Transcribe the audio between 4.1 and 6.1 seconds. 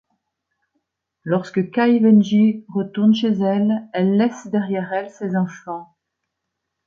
laisse derrière elle ses enfants.